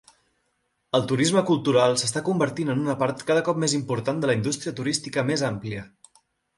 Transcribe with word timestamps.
El 0.99 1.03
turisme 1.11 1.43
cultural 1.49 1.93
s'està 2.03 2.25
convertint 2.31 2.73
en 2.75 2.83
una 2.87 2.97
part 3.05 3.23
cada 3.31 3.47
cop 3.51 3.63
més 3.67 3.79
important 3.83 4.25
de 4.27 4.33
la 4.35 4.41
indústria 4.43 4.79
turística 4.83 5.31
més 5.33 5.49
àmplia. 5.57 5.91